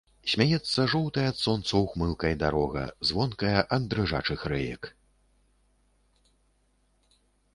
Смяецца 0.31 0.85
жоўтай 0.93 1.25
ад 1.31 1.37
сонца 1.45 1.73
ўхмылкай 1.81 2.33
дарога, 2.43 2.83
звонкая 3.11 3.61
ад 3.77 3.83
дрыжачых 3.93 4.45
рэек. 4.53 4.89